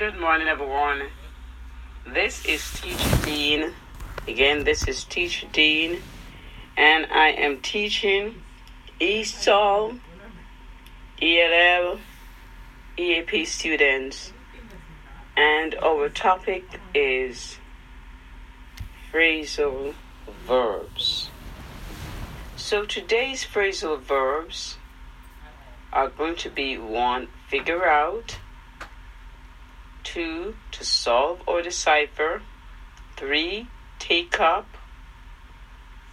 [0.00, 1.02] Good morning, everyone.
[2.06, 3.74] This is Teacher Dean.
[4.26, 6.00] Again, this is Teacher Dean,
[6.74, 8.42] and I am teaching
[8.98, 10.00] ESOL,
[11.20, 11.98] ELL,
[12.96, 14.32] EAP students,
[15.36, 16.64] and our topic
[16.94, 17.58] is
[19.12, 19.92] phrasal
[20.46, 21.28] verbs.
[22.56, 24.78] So today's phrasal verbs
[25.92, 28.38] are going to be one, figure out,
[30.12, 32.42] two, to solve or decipher,
[33.16, 33.68] three,
[34.00, 34.66] take up,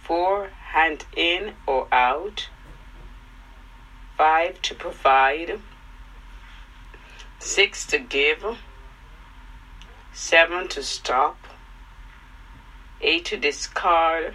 [0.04, 2.48] four, hand in or out,
[4.16, 5.58] five, to provide,
[7.40, 8.44] six, to give,
[10.12, 11.48] seven, to stop,
[13.00, 14.34] eight, to discard,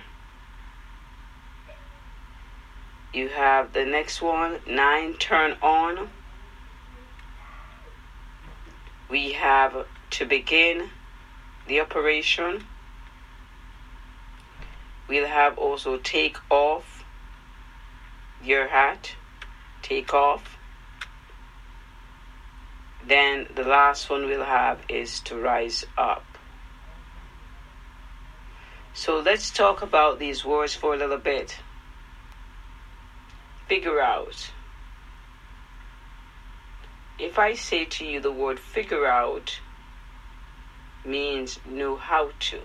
[3.14, 6.10] you have the next one, nine, turn on.
[9.14, 10.90] We have to begin
[11.68, 12.66] the operation.
[15.08, 17.04] We'll have also take off
[18.44, 19.12] your hat,
[19.84, 20.58] take off.
[23.08, 26.26] Then the last one we'll have is to rise up.
[28.96, 31.60] So let's talk about these words for a little bit
[33.68, 34.50] figure out.
[37.20, 39.60] If I say to you the word figure out
[41.06, 42.62] means know how to.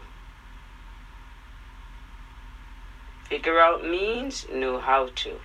[3.28, 5.38] Figure out means know how to.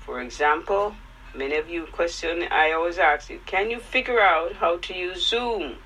[0.00, 0.96] For example,
[1.32, 5.28] many of you question I always ask you, can you figure out how to use
[5.28, 5.76] Zoom?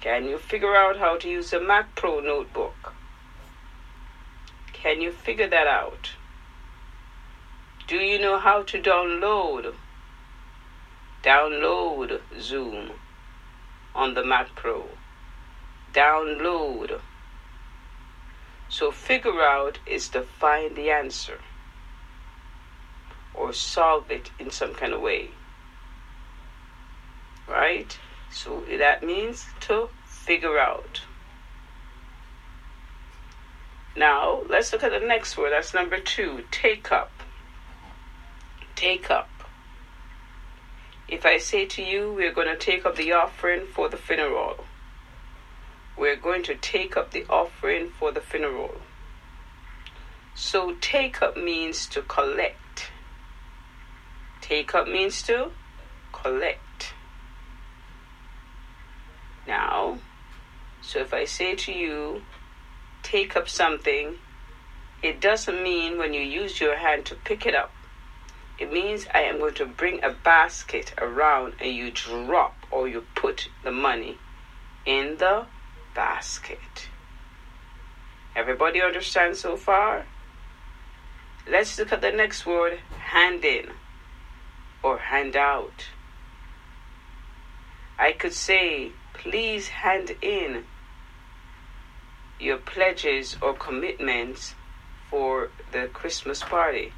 [0.00, 2.94] Can you figure out how to use a Mac Pro notebook?
[4.72, 6.10] Can you figure that out?
[7.88, 9.74] Do you know how to download?
[11.22, 12.92] Download Zoom
[13.94, 14.88] on the Mac Pro.
[15.92, 17.00] Download.
[18.68, 21.38] So figure out is to find the answer
[23.34, 25.30] or solve it in some kind of way.
[27.48, 27.98] Right?
[28.30, 31.02] So that means to figure out.
[33.94, 35.52] Now, let's look at the next word.
[35.52, 37.12] That's number two take up
[38.82, 39.31] take up.
[41.12, 44.64] If I say to you, we're going to take up the offering for the funeral,
[45.94, 48.80] we're going to take up the offering for the funeral.
[50.34, 52.90] So, take up means to collect.
[54.40, 55.50] Take up means to
[56.12, 56.94] collect.
[59.46, 59.98] Now,
[60.80, 62.22] so if I say to you,
[63.02, 64.16] take up something,
[65.02, 67.70] it doesn't mean when you use your hand to pick it up
[68.62, 73.04] it means I am going to bring a basket around and you drop or you
[73.16, 74.18] put the money
[74.86, 75.46] in the
[75.96, 76.88] basket.
[78.36, 80.06] Everybody understand so far?
[81.50, 83.70] Let's look at the next word hand in
[84.80, 85.88] or hand out.
[87.98, 90.66] I could say, please hand in
[92.38, 94.54] your pledges or commitments
[95.10, 96.92] for the Christmas party.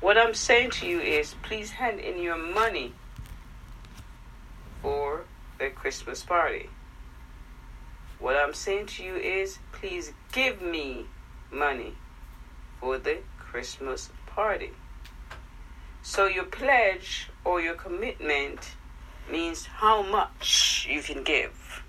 [0.00, 2.94] What I'm saying to you is please hand in your money
[4.80, 5.24] for
[5.58, 6.70] the Christmas party.
[8.18, 11.04] What I'm saying to you is please give me
[11.52, 11.96] money
[12.80, 14.70] for the Christmas party.
[16.02, 18.70] So your pledge or your commitment
[19.30, 21.82] means how much you can give.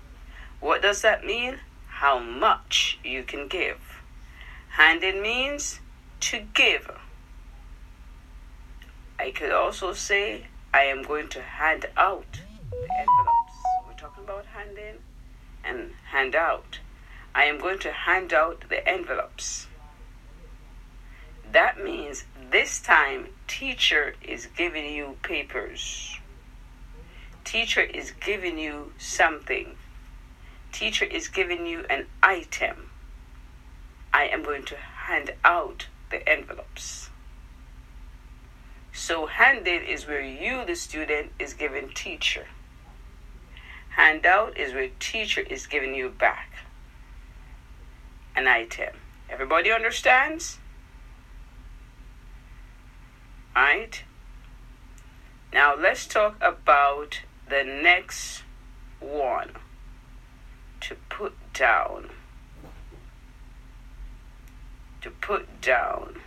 [0.60, 1.56] What does that mean?
[1.88, 3.80] How much you can give.
[4.68, 5.80] Hand in means
[6.20, 6.90] to give.
[9.32, 12.26] I could also say I am going to hand out
[12.70, 13.56] the envelopes.
[13.86, 14.96] We're talking about hand in
[15.64, 16.80] and hand out.
[17.34, 19.68] I am going to hand out the envelopes.
[21.50, 26.18] That means this time teacher is giving you papers.
[27.42, 29.76] Teacher is giving you something.
[30.72, 32.90] Teacher is giving you an item.
[34.12, 37.08] I am going to hand out the envelopes.
[39.04, 42.46] So handed is where you, the student, is giving teacher.
[43.96, 46.52] Handout is where teacher is giving you back
[48.36, 48.94] an item.
[49.28, 50.58] Everybody understands?
[53.56, 54.04] Right?
[55.52, 58.44] Now let's talk about the next
[59.00, 59.50] one
[60.82, 62.10] to put down.
[65.00, 66.20] To put down.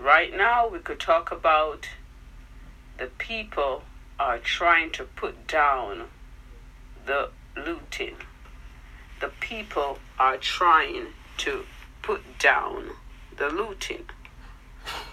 [0.00, 1.86] Right now, we could talk about
[2.96, 3.82] the people
[4.18, 6.04] are trying to put down
[7.04, 8.16] the looting.
[9.20, 11.08] The people are trying
[11.38, 11.66] to
[12.00, 12.92] put down
[13.36, 14.06] the looting.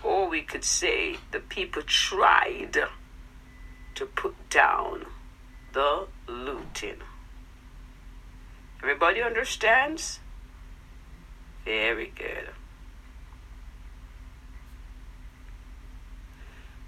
[0.03, 2.77] Or we could say the people tried
[3.95, 5.05] to put down
[5.73, 7.01] the looting.
[8.81, 10.21] Everybody understands?
[11.65, 12.51] Very good.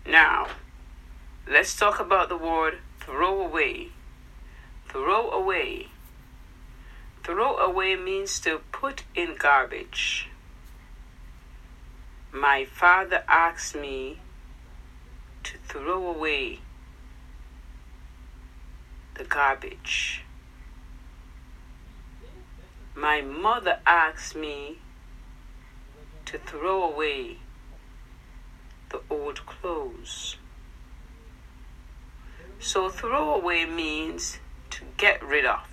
[0.09, 0.47] Now,
[1.47, 3.89] let's talk about the word throw away.
[4.87, 5.89] Throw away.
[7.23, 10.27] Throw away means to put in garbage.
[12.31, 14.17] My father asked me
[15.43, 16.61] to throw away
[19.13, 20.23] the garbage.
[22.95, 24.79] My mother asked me
[26.25, 27.37] to throw away
[29.09, 30.37] old clothes.
[32.59, 34.39] So, throw away means
[34.71, 35.67] to get rid of.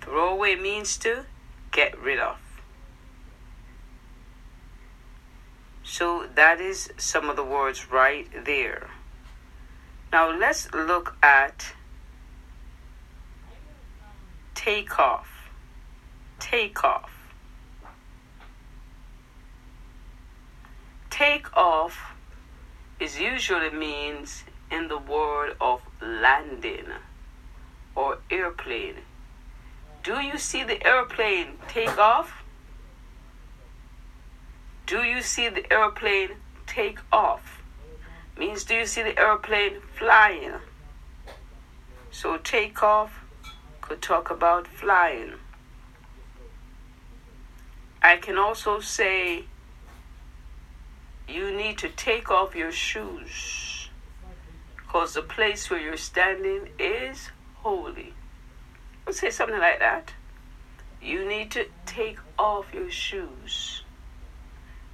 [0.00, 1.24] Throw away means to
[1.72, 2.38] get rid of.
[5.82, 8.90] So, that is some of the words right there.
[10.12, 11.72] Now, let's look at
[14.54, 15.32] take off
[16.42, 17.11] take off.
[21.12, 22.14] Take off
[22.98, 26.86] is usually means in the word of landing
[27.94, 28.96] or airplane.
[30.02, 32.42] Do you see the airplane take off?
[34.86, 36.30] Do you see the airplane
[36.66, 37.62] take off?
[38.38, 40.54] Means do you see the airplane flying?
[42.10, 43.22] So take off
[43.82, 45.34] could talk about flying.
[48.00, 49.44] I can also say
[51.28, 53.88] you need to take off your shoes
[54.76, 58.14] because the place where you're standing is holy.
[59.06, 60.12] Let's say something like that.
[61.00, 63.82] You need to take off your shoes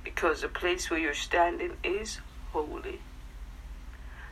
[0.05, 2.21] because the place where you're standing is
[2.53, 3.01] holy.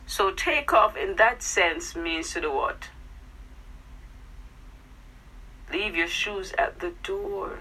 [0.06, 2.88] So take off in that sense means to do what?
[5.72, 7.58] Leave your shoes at the door.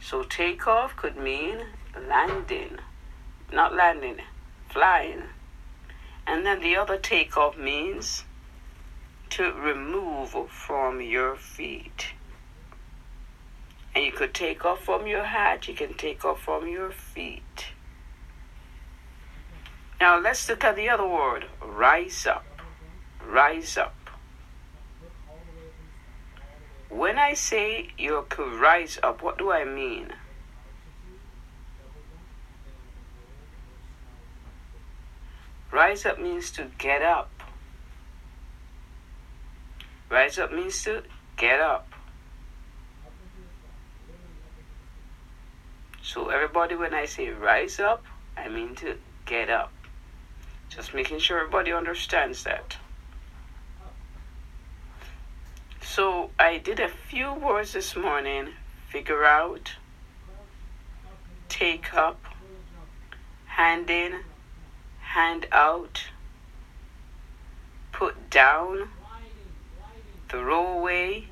[0.00, 1.64] So take off could mean
[2.08, 2.78] landing,
[3.52, 4.20] not landing,
[4.68, 5.22] flying.
[6.26, 8.24] And then the other takeoff means
[9.30, 12.08] to remove from your feet.
[13.94, 17.66] And you could take off from your hat, you can take off from your feet.
[20.00, 22.44] Now let's look at the other word rise up.
[23.26, 23.94] Rise up.
[26.88, 30.12] When I say you could rise up, what do I mean?
[35.76, 37.28] Rise up means to get up.
[40.08, 41.02] Rise up means to
[41.36, 41.92] get up.
[46.02, 48.06] So, everybody, when I say rise up,
[48.38, 48.96] I mean to
[49.26, 49.70] get up.
[50.70, 52.78] Just making sure everybody understands that.
[55.82, 58.48] So I did a few words this morning
[58.88, 59.72] figure out,
[61.50, 62.24] take up,
[63.44, 64.20] hand in,
[65.16, 66.08] hand out,
[67.90, 68.86] put down,
[70.28, 71.24] throw away.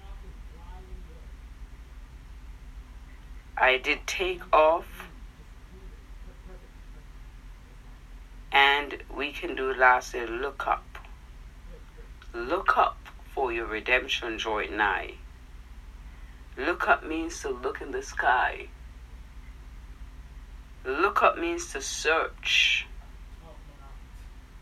[3.59, 5.11] I did take off.
[8.51, 10.99] And we can do lastly look up.
[12.33, 12.97] Look up
[13.35, 15.17] for your redemption joy nigh.
[16.57, 18.69] Look up means to look in the sky.
[20.87, 22.87] Look up means to search.